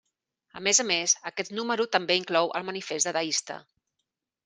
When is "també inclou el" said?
1.99-2.69